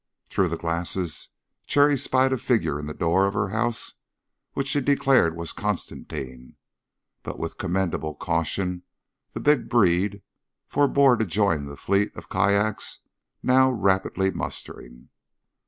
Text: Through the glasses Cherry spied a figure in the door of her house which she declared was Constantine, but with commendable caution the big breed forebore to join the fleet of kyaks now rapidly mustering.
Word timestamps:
Through 0.29 0.47
the 0.47 0.57
glasses 0.57 1.29
Cherry 1.67 1.95
spied 1.95 2.33
a 2.33 2.39
figure 2.39 2.79
in 2.79 2.87
the 2.87 2.93
door 2.95 3.27
of 3.27 3.35
her 3.35 3.49
house 3.49 3.97
which 4.53 4.69
she 4.69 4.81
declared 4.81 5.35
was 5.35 5.53
Constantine, 5.53 6.55
but 7.21 7.37
with 7.37 7.59
commendable 7.59 8.15
caution 8.15 8.81
the 9.33 9.39
big 9.39 9.69
breed 9.69 10.23
forebore 10.65 11.17
to 11.17 11.25
join 11.27 11.65
the 11.67 11.77
fleet 11.77 12.15
of 12.15 12.29
kyaks 12.29 13.01
now 13.43 13.69
rapidly 13.69 14.31
mustering. 14.31 15.09